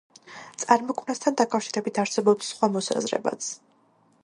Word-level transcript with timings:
წარმოქმნასთან 0.61 1.37
დაკავშირებით 1.41 2.01
არსებობს 2.05 2.51
სხვა 2.55 2.73
მოსაზრებაც. 2.79 3.53